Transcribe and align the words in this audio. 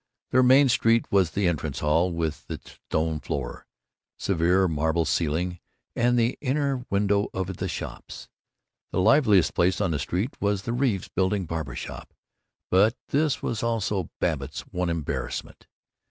Their 0.31 0.41
Main 0.41 0.67
Street 0.67 1.05
was 1.11 1.29
the 1.29 1.47
entrance 1.47 1.77
hall, 1.77 2.11
with 2.11 2.49
its 2.49 2.79
stone 2.89 3.19
floor, 3.19 3.67
severe 4.17 4.67
marble 4.67 5.05
ceiling, 5.05 5.59
and 5.95 6.17
the 6.17 6.39
inner 6.41 6.87
windows 6.89 7.27
of 7.35 7.57
the 7.57 7.67
shops. 7.67 8.27
The 8.89 8.99
liveliest 8.99 9.53
place 9.53 9.79
on 9.79 9.91
the 9.91 9.99
street 9.99 10.31
was 10.41 10.63
the 10.63 10.73
Reeves 10.73 11.07
Building 11.09 11.45
Barber 11.45 11.75
Shop, 11.75 12.15
but 12.71 12.95
this 13.09 13.43
was 13.43 13.61
also 13.61 14.09
Babbitt's 14.19 14.61
one 14.61 14.89
embarrassment. 14.89 15.67